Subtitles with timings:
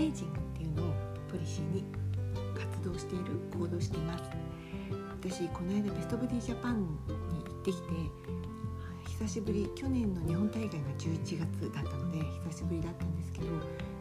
[0.00, 0.94] エイジングっていうのを
[1.30, 1.84] ポリシーに
[2.54, 4.24] 活動している行動しています。
[5.20, 6.86] 私この間ベストボディジャパンに
[7.44, 7.82] 行ってきて
[9.06, 12.18] 久しぶり去年の日本大会が11月だったので
[12.48, 13.46] 久しぶりだったんですけど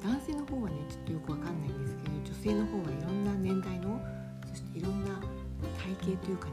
[0.00, 4.00] 男性の方はねちょっとよくわかんないんですけど女性の方はいろんな年代の
[4.46, 5.18] そしていろんな
[5.98, 6.52] 体型というかね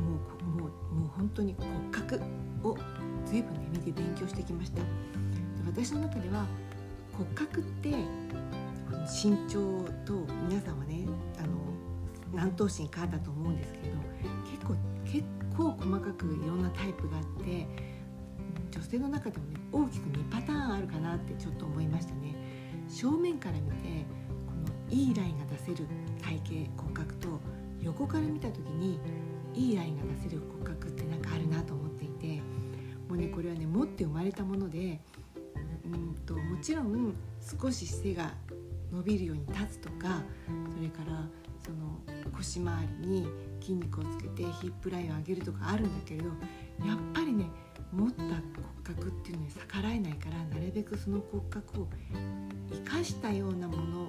[0.00, 2.18] もうもうもう本当に骨格
[2.64, 2.78] を
[3.26, 4.80] 随分ね見て勉強してきました。
[5.66, 6.46] 私の中では
[7.12, 7.90] 骨格って
[9.06, 11.06] 身長と皆さんはね
[11.38, 11.58] あの
[12.32, 13.84] 何頭身かだと思うんですけど
[14.50, 15.24] 結構結
[15.56, 17.66] 構細かくいろんなタイプがあって
[18.70, 22.34] 女性の中でもね大きく2パターンあるかなってちょっと思いましたね。
[22.88, 24.04] 正面から見て
[24.46, 25.86] このいいラインが出せる
[26.22, 27.40] 体型骨格と
[27.80, 29.00] 横から見た時に
[29.54, 32.40] いいラインが出せる骨格ってなんかあるなと思っていて
[33.08, 35.00] もうねこれはね持って生まれたもので
[35.84, 37.14] うんともちろん
[37.60, 38.32] 少し背が
[38.92, 40.22] 伸びるように立つとか
[40.74, 41.26] それから
[41.64, 42.00] その
[42.36, 43.28] 腰回りに
[43.60, 47.46] 筋肉をつけてヒップラインを上げるとかあるんだけれどやっぱりね
[47.92, 48.40] 持った骨
[48.82, 51.88] 格っていうのに逆らえないからなるべくその骨格を
[52.70, 54.08] 生かしたようなもの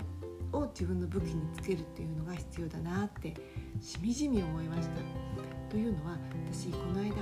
[0.53, 3.33] を自分の武器につけるっていうのが必要だなって
[3.81, 5.43] しみじみ思いました。
[5.73, 6.19] というのは
[6.51, 7.15] 私この間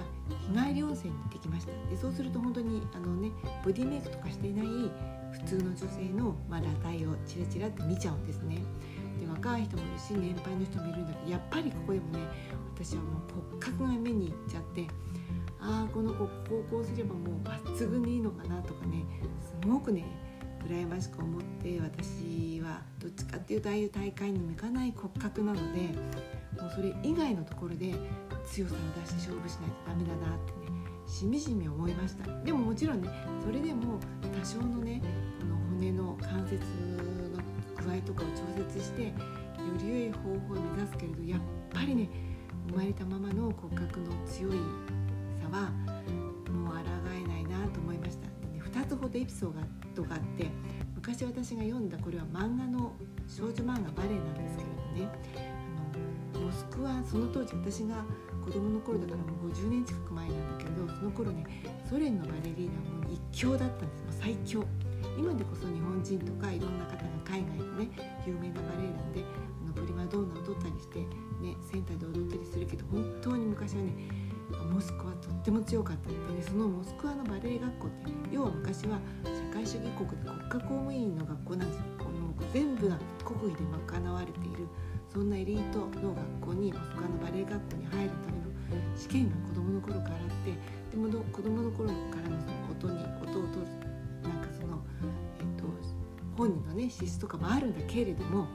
[0.61, 3.31] 日帰り温泉に行ってきましたでそうすると本当にあのね
[3.63, 4.67] ボディメイクとかしていない
[5.31, 8.57] 普通の女性の、まあ、裸体をチラチラって見ちゃうんですね。
[9.19, 12.19] で若い人もいるし年配の人もいるんだけどやっぱりここでもね
[12.75, 14.87] 私はもう骨格が目にいっちゃって
[15.59, 19.05] ああこの子高校すればもう抜群にいいのかなとかね
[19.39, 20.05] すごくね
[20.67, 25.81] 羨ましく思って私はどっちかっていうとああいう大会に向かない骨格なので
[26.59, 27.93] もうそれ以外のところで
[28.45, 30.80] 強さを出して勝負しないとダメだなってね
[31.11, 32.23] しみじみ思いました。
[32.43, 33.09] でももちろんね
[33.43, 35.01] それでも多少のね
[35.39, 36.55] この骨の関節
[37.35, 37.43] の
[37.83, 39.11] 具合とかを調節してよ
[39.77, 41.39] り良い方法を目指すけれどやっ
[41.69, 42.09] ぱりね
[42.69, 44.53] 生まれたままの骨格の強い
[45.41, 45.69] さは
[46.49, 46.81] もう抗
[47.13, 49.53] えないなと思いました、2つほどエピソー
[49.93, 50.49] ドがあって
[50.95, 52.93] 昔私が読んだこれは漫画の
[53.27, 54.63] 少女漫画バレエなんですけ
[55.01, 55.50] れどね。
[56.61, 58.05] スクワその当時私が
[58.45, 61.43] 子供の頃だからもう50年近く前なんだけどその頃ね
[61.89, 64.63] ソ連のバレリーナはもう一強だったんです最強。
[65.17, 67.89] 今でこそ日本人とかいろんな方が海外のね
[68.27, 69.25] 有名なバレエ団で
[69.65, 70.99] あのプリマドーナを踊ったりして、
[71.41, 73.91] ね、センターで踊ったりするけど本当に昔はね
[74.71, 81.83] モスクワとっても強かったってねそのモスクワのバレエ学校って要は昔は社会主義国で国家公務員の学校なんですよ。
[81.97, 82.21] この
[82.53, 84.67] 全部が国費で賄われている
[85.11, 90.55] そんなエリートの学校にモスクワのバレエ学校に入るための試験が子どもの頃からあって
[90.89, 93.67] でも子どもの頃からのその音に音を取る
[94.23, 94.79] なんかその、
[95.39, 95.65] えっと、
[96.37, 98.47] 本人のね資質とかもあるんだけれども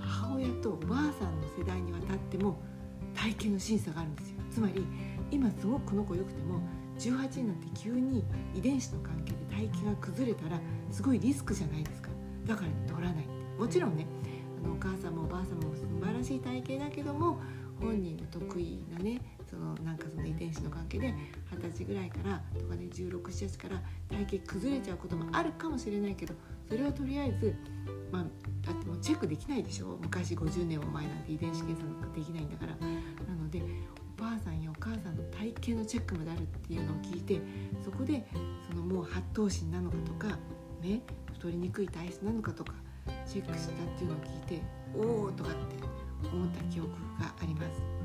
[0.00, 2.60] 母親とおばあさんの世代にわたっても
[3.14, 4.36] 体型の審査があるんですよ。
[4.50, 4.84] つまり
[5.30, 6.60] 今すごくこの子良くても
[6.98, 8.24] 18になって急に
[8.54, 10.58] 遺伝子の関係で体型が崩れたら
[10.90, 12.08] すごいリスクじゃないですか。
[12.46, 13.24] だから、ね、取らない。
[13.58, 14.06] もちろんね
[14.58, 17.40] のお母さんもおばあさんも素晴らしい体型だけども
[17.80, 21.14] 本人の得意なねそのなんかその遺伝子の関係で
[21.52, 26.34] 二十歳ぐらいからとかね1617から体型崩れちゃうこともあるかもしれないけど
[26.68, 27.54] それはとりあえず
[28.10, 28.24] まあ
[28.66, 29.98] だってもうチェックできないでしょ？
[30.02, 32.76] 昔50年も前なんて遺伝子検査なんかできないんだから。
[32.76, 33.62] なので
[34.18, 37.40] おばあさんやお母さんの体型のチェックまであるっていうのを聞いて
[37.84, 38.26] そこで
[38.68, 40.36] そのもう八頭身なのかとか
[40.82, 41.00] ね
[41.34, 42.72] 太りにくい体質なのかとか
[43.28, 44.62] チェックしたっていうのを聞いて
[44.96, 45.76] おおとかって
[46.32, 46.88] 思った記憶
[47.20, 47.98] があります。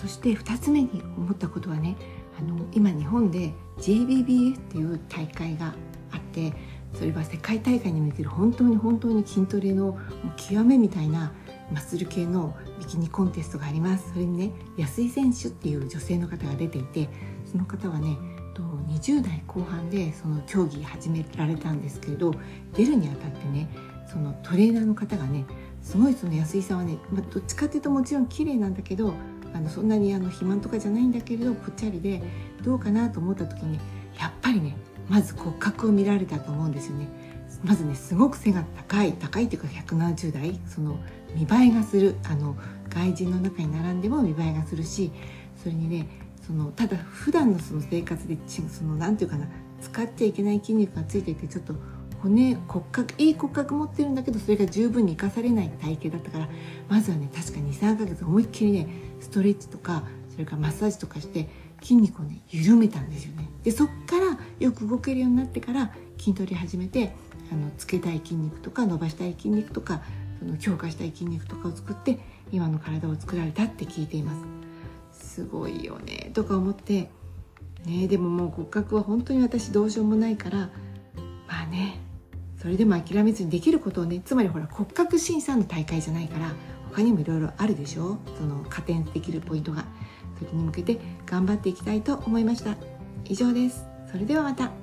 [0.00, 1.96] そして2つ目に思ったことはね
[2.38, 5.74] あの今日本で JBBF っていう大会が
[6.10, 6.52] あって
[6.94, 9.96] それは世界大会に向ける本当に本当に筋トレの
[10.36, 11.32] 極めみたいな
[11.70, 17.08] マッスル系のビキニコンテストがありますそれにね安井選手っていう女性の方が出ていて
[17.50, 18.18] その方はね
[18.54, 22.34] と20代後半でその競技始められたんですけれど
[22.74, 23.68] 出るにあたってね
[24.10, 25.44] そのトレーナーの方がね
[25.82, 29.14] すごいその安井さんはね、まあ、どっちかっていうともちろん綺麗なんだけど
[29.54, 32.22] あのそんなにあの肥満とかじゃないんだけれどぽっちゃりで
[32.62, 33.78] どうかなと思った時に
[34.18, 34.76] やっぱりね
[35.08, 37.08] まず骨格を見られたと思うんですよね。
[37.64, 40.98] まずねすごく背が高い高いっていうか170代その
[41.34, 42.56] 見栄えがするあの
[42.88, 45.12] 外人の中に並んでも見栄えがするし
[45.62, 46.06] それにね
[46.52, 49.46] そのただ普段のその生活でそのなんていうかな
[49.80, 51.74] 使っちゃいけない筋肉がついていてちょっと
[52.22, 56.48] 骨骨格いい骨格持ってるんだけどそれが十分に生かされない体型だったから
[56.90, 58.86] まずはね確か23ヶ月思いっきりね
[59.20, 61.48] ストレッチとかそれからマッサージとかして
[61.80, 63.48] 筋肉をね緩めたんですよね。
[63.64, 67.14] でそっからよく動けるようになってから筋トレ始めて
[67.50, 70.02] あのつけたい筋肉とか伸ばしたい筋肉とか
[70.38, 72.18] その強化したい筋肉とかを作って
[72.52, 74.71] 今の体を作られたって聞いています。
[75.32, 77.10] すごいよねとか思って
[77.86, 80.58] ねでももう骨格は本当に私どうしようもないから
[81.48, 82.00] まあね
[82.60, 86.52] それでも諦めずにできることをねつまりほら骨格審査の大会じゃないから
[86.90, 89.86] 他にもいろいろあるでしょその加点できるポイントが。
[90.38, 92.76] それに向けて頑張っていきたいと思いました。
[93.24, 93.86] 以上です。
[94.10, 94.81] それではまた。